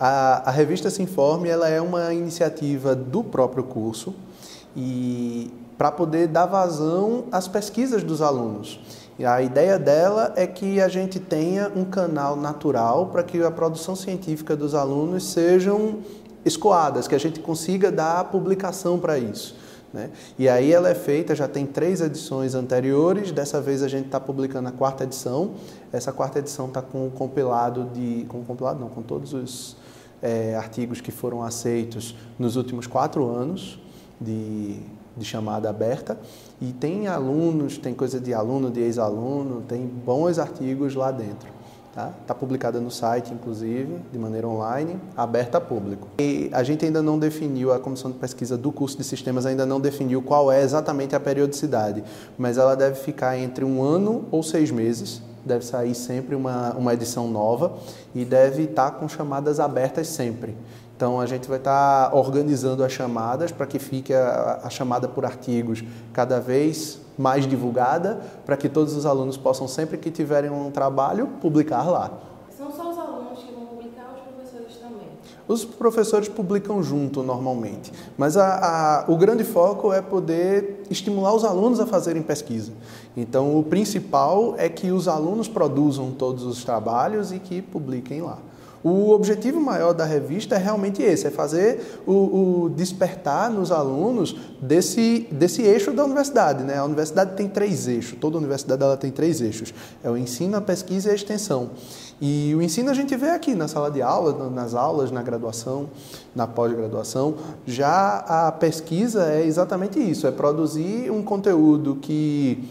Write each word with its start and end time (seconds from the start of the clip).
A, 0.00 0.48
a 0.48 0.52
revista 0.52 0.90
Se 0.90 1.02
Informe 1.02 1.48
ela 1.48 1.68
é 1.68 1.80
uma 1.80 2.14
iniciativa 2.14 2.94
do 2.94 3.24
próprio 3.24 3.64
curso 3.64 4.14
e 4.76 5.50
para 5.76 5.90
poder 5.90 6.28
dar 6.28 6.46
vazão 6.46 7.24
às 7.32 7.48
pesquisas 7.48 8.02
dos 8.02 8.22
alunos. 8.22 8.80
E 9.18 9.24
a 9.24 9.42
ideia 9.42 9.78
dela 9.78 10.32
é 10.36 10.46
que 10.46 10.80
a 10.80 10.88
gente 10.88 11.18
tenha 11.18 11.70
um 11.74 11.84
canal 11.84 12.36
natural 12.36 13.06
para 13.06 13.24
que 13.24 13.42
a 13.42 13.50
produção 13.50 13.96
científica 13.96 14.54
dos 14.54 14.74
alunos 14.74 15.24
sejam 15.24 15.98
escoadas, 16.44 17.08
que 17.08 17.14
a 17.14 17.18
gente 17.18 17.40
consiga 17.40 17.90
dar 17.90 18.24
publicação 18.24 18.98
para 18.98 19.18
isso. 19.18 19.56
Né? 19.92 20.10
E 20.38 20.48
aí 20.48 20.72
ela 20.72 20.88
é 20.88 20.94
feita, 20.94 21.34
já 21.34 21.48
tem 21.48 21.66
três 21.66 22.00
edições 22.00 22.54
anteriores, 22.54 23.32
dessa 23.32 23.60
vez 23.60 23.82
a 23.82 23.88
gente 23.88 24.06
está 24.06 24.20
publicando 24.20 24.68
a 24.68 24.72
quarta 24.72 25.02
edição. 25.02 25.52
Essa 25.92 26.12
quarta 26.12 26.38
edição 26.38 26.66
está 26.66 26.82
com 26.82 27.06
o 27.06 27.10
compilado 27.10 27.90
de. 27.92 28.24
com 28.28 28.44
compilado 28.44 28.78
não, 28.78 28.88
com 28.88 29.02
todos 29.02 29.32
os 29.32 29.76
é, 30.22 30.54
artigos 30.56 31.00
que 31.00 31.10
foram 31.10 31.42
aceitos 31.42 32.14
nos 32.38 32.56
últimos 32.56 32.86
quatro 32.86 33.26
anos 33.28 33.80
de, 34.20 34.76
de 35.16 35.24
chamada 35.24 35.68
aberta. 35.70 36.18
E 36.60 36.72
tem 36.72 37.06
alunos, 37.06 37.78
tem 37.78 37.94
coisa 37.94 38.18
de 38.18 38.34
aluno, 38.34 38.70
de 38.70 38.80
ex-aluno, 38.80 39.62
tem 39.62 39.86
bons 39.86 40.38
artigos 40.38 40.94
lá 40.94 41.10
dentro. 41.10 41.58
Está 41.88 42.12
tá 42.28 42.34
publicada 42.34 42.80
no 42.80 42.90
site, 42.90 43.32
inclusive, 43.32 43.96
de 44.12 44.18
maneira 44.18 44.46
online, 44.46 45.00
aberta 45.16 45.58
a 45.58 45.60
público. 45.60 46.06
E 46.20 46.48
a 46.52 46.62
gente 46.62 46.84
ainda 46.84 47.02
não 47.02 47.18
definiu, 47.18 47.72
a 47.72 47.80
comissão 47.80 48.10
de 48.10 48.18
pesquisa 48.18 48.56
do 48.56 48.70
curso 48.70 48.96
de 48.96 49.04
sistemas 49.04 49.46
ainda 49.46 49.66
não 49.66 49.80
definiu 49.80 50.22
qual 50.22 50.52
é 50.52 50.62
exatamente 50.62 51.16
a 51.16 51.20
periodicidade, 51.20 52.04
mas 52.36 52.58
ela 52.58 52.76
deve 52.76 52.96
ficar 52.96 53.36
entre 53.38 53.64
um 53.64 53.82
ano 53.82 54.26
ou 54.30 54.42
seis 54.42 54.70
meses, 54.70 55.22
deve 55.48 55.64
sair 55.64 55.94
sempre 55.94 56.36
uma, 56.36 56.72
uma 56.74 56.94
edição 56.94 57.26
nova 57.26 57.72
e 58.14 58.24
deve 58.24 58.64
estar 58.64 58.92
com 58.92 59.08
chamadas 59.08 59.58
abertas 59.58 60.06
sempre. 60.06 60.56
Então 60.98 61.20
a 61.20 61.26
gente 61.26 61.48
vai 61.48 61.58
estar 61.58 62.12
organizando 62.12 62.82
as 62.82 62.92
chamadas 62.92 63.52
para 63.52 63.66
que 63.66 63.78
fique 63.78 64.12
a, 64.12 64.62
a, 64.64 64.68
chamada 64.68 65.06
por 65.06 65.24
artigos 65.24 65.82
cada 66.12 66.40
vez 66.40 67.00
mais 67.16 67.46
divulgada, 67.46 68.20
para 68.44 68.56
que 68.56 68.68
todos 68.68 68.94
os 68.94 69.06
alunos 69.06 69.36
possam, 69.36 69.66
sempre 69.68 69.96
que 69.96 70.10
tiverem 70.10 70.50
um 70.50 70.70
trabalho, 70.72 71.28
publicar 71.40 71.88
lá. 71.88 72.10
São 72.56 72.72
só 72.72 72.90
os 72.90 72.98
alunos 72.98 73.38
que 73.38 73.52
vão 73.52 73.66
publicar, 73.66 74.12
os 74.16 74.20
professores 74.22 74.76
também? 74.76 75.08
Os 75.48 75.64
professores 75.64 76.28
publicam 76.28 76.82
junto 76.82 77.22
normalmente, 77.22 77.90
mas 78.18 78.36
a, 78.36 79.04
a, 79.06 79.10
o 79.10 79.16
grande 79.16 79.44
foco 79.44 79.90
é 79.90 80.02
poder 80.02 80.82
estimular 80.90 81.34
os 81.34 81.42
alunos 81.42 81.80
a 81.80 81.86
fazerem 81.86 82.22
pesquisa. 82.22 82.70
Então 83.16 83.58
o 83.58 83.62
principal 83.62 84.54
é 84.58 84.68
que 84.68 84.92
os 84.92 85.08
alunos 85.08 85.48
produzam 85.48 86.12
todos 86.12 86.44
os 86.44 86.62
trabalhos 86.62 87.32
e 87.32 87.38
que 87.38 87.62
publiquem 87.62 88.20
lá. 88.20 88.38
O 88.82 89.10
objetivo 89.10 89.60
maior 89.60 89.92
da 89.92 90.04
revista 90.04 90.54
é 90.54 90.58
realmente 90.58 91.02
esse, 91.02 91.26
é 91.26 91.30
fazer 91.30 92.00
o, 92.06 92.12
o, 92.12 92.68
despertar 92.70 93.50
nos 93.50 93.72
alunos 93.72 94.36
desse, 94.62 95.26
desse 95.32 95.62
eixo 95.62 95.92
da 95.92 96.04
universidade. 96.04 96.62
Né? 96.62 96.78
A 96.78 96.84
universidade 96.84 97.34
tem 97.34 97.48
três 97.48 97.88
eixos, 97.88 98.16
toda 98.20 98.38
universidade 98.38 98.80
ela 98.80 98.96
tem 98.96 99.10
três 99.10 99.40
eixos. 99.40 99.74
É 100.02 100.08
o 100.08 100.16
ensino, 100.16 100.56
a 100.56 100.60
pesquisa 100.60 101.08
e 101.08 101.12
a 101.12 101.14
extensão. 101.14 101.70
E 102.20 102.52
o 102.54 102.62
ensino 102.62 102.90
a 102.90 102.94
gente 102.94 103.14
vê 103.16 103.30
aqui 103.30 103.54
na 103.54 103.68
sala 103.68 103.90
de 103.90 104.02
aula, 104.02 104.50
nas 104.50 104.74
aulas, 104.74 105.10
na 105.10 105.22
graduação, 105.22 105.88
na 106.34 106.46
pós-graduação. 106.46 107.34
Já 107.66 108.24
a 108.26 108.52
pesquisa 108.52 109.26
é 109.32 109.46
exatamente 109.46 109.98
isso, 110.00 110.26
é 110.26 110.32
produzir 110.32 111.10
um 111.10 111.22
conteúdo 111.22 111.96
que 111.96 112.68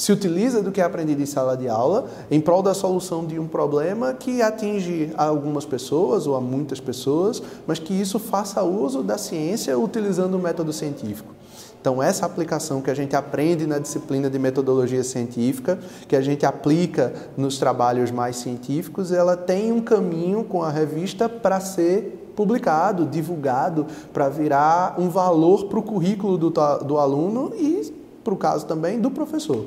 se 0.00 0.10
utiliza 0.12 0.62
do 0.62 0.72
que 0.72 0.80
é 0.80 0.84
aprendido 0.84 1.22
em 1.22 1.26
sala 1.26 1.54
de 1.54 1.68
aula 1.68 2.06
em 2.30 2.40
prol 2.40 2.62
da 2.62 2.72
solução 2.72 3.26
de 3.26 3.38
um 3.38 3.46
problema 3.46 4.14
que 4.14 4.40
atinge 4.40 5.12
a 5.14 5.26
algumas 5.26 5.66
pessoas 5.66 6.26
ou 6.26 6.34
a 6.34 6.40
muitas 6.40 6.80
pessoas, 6.80 7.42
mas 7.66 7.78
que 7.78 7.92
isso 7.92 8.18
faça 8.18 8.62
uso 8.62 9.02
da 9.02 9.18
ciência 9.18 9.78
utilizando 9.78 10.36
o 10.36 10.38
método 10.38 10.72
científico. 10.72 11.34
Então, 11.78 12.02
essa 12.02 12.24
aplicação 12.24 12.80
que 12.80 12.90
a 12.90 12.94
gente 12.94 13.14
aprende 13.14 13.66
na 13.66 13.78
disciplina 13.78 14.30
de 14.30 14.38
metodologia 14.38 15.04
científica, 15.04 15.78
que 16.08 16.16
a 16.16 16.22
gente 16.22 16.46
aplica 16.46 17.12
nos 17.36 17.58
trabalhos 17.58 18.10
mais 18.10 18.36
científicos, 18.36 19.12
ela 19.12 19.36
tem 19.36 19.70
um 19.70 19.82
caminho 19.82 20.44
com 20.44 20.62
a 20.62 20.70
revista 20.70 21.28
para 21.28 21.60
ser 21.60 22.32
publicado, 22.34 23.04
divulgado, 23.04 23.86
para 24.14 24.30
virar 24.30 24.94
um 24.98 25.10
valor 25.10 25.66
para 25.66 25.78
o 25.78 25.82
currículo 25.82 26.38
do, 26.38 26.48
do 26.48 26.96
aluno 26.96 27.52
e, 27.54 27.92
para 28.24 28.32
o 28.32 28.36
caso 28.38 28.64
também, 28.64 28.98
do 28.98 29.10
professor. 29.10 29.66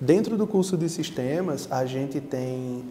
Dentro 0.00 0.36
do 0.38 0.46
curso 0.46 0.78
de 0.78 0.88
sistemas, 0.88 1.68
a 1.70 1.84
gente 1.84 2.20
tem 2.20 2.84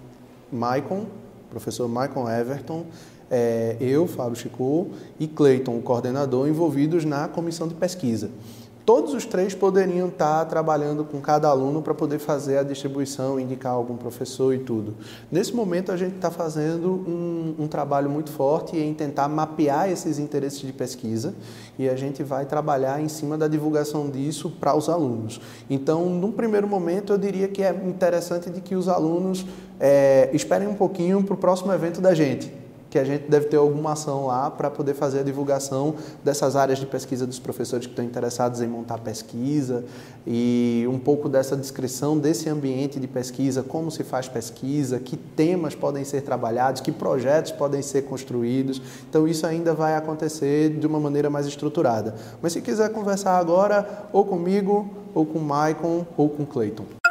Maicon, 0.51 1.07
professor 1.49 1.87
Maicon 1.87 2.29
Everton, 2.29 2.85
é, 3.31 3.75
eu, 3.79 4.05
Fábio 4.05 4.35
Chico, 4.35 4.89
e 5.19 5.27
Cleiton, 5.27 5.75
o 5.75 5.81
coordenador, 5.81 6.47
envolvidos 6.47 7.05
na 7.05 7.27
comissão 7.27 7.67
de 7.67 7.73
pesquisa 7.73 8.29
todos 8.89 9.13
os 9.13 9.23
três 9.23 9.53
poderiam 9.53 10.07
estar 10.07 10.43
trabalhando 10.45 11.05
com 11.05 11.21
cada 11.21 11.47
aluno 11.47 11.79
para 11.79 11.93
poder 11.93 12.17
fazer 12.17 12.57
a 12.57 12.63
distribuição, 12.63 13.39
indicar 13.39 13.71
algum 13.71 13.95
professor 13.95 14.51
e 14.51 14.57
tudo. 14.57 14.95
Nesse 15.31 15.55
momento, 15.55 15.91
a 15.91 15.95
gente 15.95 16.15
está 16.15 16.31
fazendo 16.31 16.89
um, 16.89 17.53
um, 17.59 17.67
trabalho 17.67 18.09
muito 18.09 18.31
forte 18.31 18.75
em 18.75 18.91
tentar 18.95 19.27
mapear 19.27 19.91
esses 19.91 20.17
interesses 20.17 20.61
de 20.61 20.73
pesquisa 20.73 21.35
e 21.77 21.87
a 21.87 21.95
gente 21.95 22.23
vai 22.23 22.47
trabalhar 22.47 22.99
em 22.99 23.07
cima 23.07 23.37
da 23.37 23.47
divulgação 23.47 24.09
disso 24.09 24.49
para 24.59 24.75
os 24.75 24.89
alunos. 24.89 25.39
Então, 25.69 26.09
num 26.09 26.31
primeiro 26.31 26.67
momento, 26.67 27.13
eu 27.13 27.17
diria 27.19 27.47
que 27.47 27.61
é 27.61 27.69
interessante 27.85 28.49
de 28.49 28.59
que 28.59 28.73
os 28.73 28.87
alunos 28.87 29.45
é, 29.79 30.31
esperem 30.33 30.67
um 30.67 30.73
pouquinho 30.73 31.23
para 31.23 31.35
o 31.35 31.37
próximo 31.37 31.71
evento 31.71 32.01
da 32.01 32.15
gente 32.15 32.58
que 32.89 32.97
a 32.97 33.03
gente 33.03 33.29
deve 33.29 33.47
ter 33.47 33.57
alguma 33.57 33.93
ação 33.93 34.27
lá 34.27 34.49
para 34.49 34.69
poder 34.69 34.93
fazer 34.93 35.19
a 35.19 35.23
divulgação 35.23 35.95
dessas 36.23 36.55
áreas 36.55 36.79
de 36.79 36.85
pesquisa 36.85 37.25
dos 37.27 37.39
professores 37.39 37.85
que 37.85 37.91
estão 37.91 38.03
interessados 38.03 38.61
em 38.61 38.67
montar 38.67 38.97
pesquisa 38.99 39.85
e 40.25 40.85
um 40.89 40.97
pouco 40.97 41.29
dessa 41.29 41.55
descrição 41.55 42.17
desse 42.17 42.49
ambiente 42.49 42.99
de 42.99 43.07
pesquisa, 43.07 43.63
como 43.63 43.91
se 43.91 44.03
faz 44.03 44.27
pesquisa, 44.27 44.99
que 44.99 45.15
temas 45.15 45.75
podem 45.75 46.03
ser 46.03 46.21
trabalhados, 46.21 46.81
que 46.81 46.91
projetos 46.91 47.51
podem 47.51 47.81
ser 47.81 48.03
construídos. 48.03 48.81
Então 49.09 49.27
isso 49.27 49.45
ainda 49.45 49.73
vai 49.73 49.95
acontecer 49.95 50.69
de 50.77 50.87
uma 50.87 50.99
maneira 50.99 51.29
mais 51.29 51.45
estruturada. 51.45 52.15
Mas 52.41 52.53
se 52.53 52.61
quiser 52.61 52.89
conversar 52.89 53.37
agora, 53.37 54.07
ou 54.11 54.25
comigo, 54.25 54.89
ou 55.13 55.25
com 55.25 55.39
o 55.39 55.43
Maicon, 55.43 56.05
ou 56.17 56.29
com 56.29 56.43
o 56.43 56.45
Clayton. 56.45 57.08